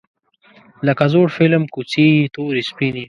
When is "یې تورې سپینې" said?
2.15-2.99